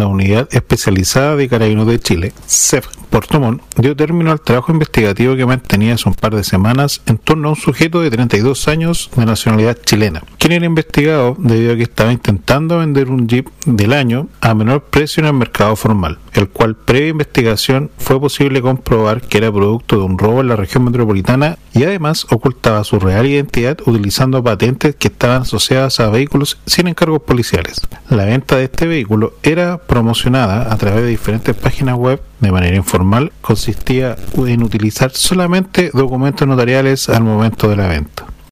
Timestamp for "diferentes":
31.08-31.56